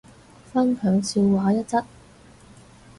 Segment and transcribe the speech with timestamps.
[0.51, 1.85] 分享笑話一則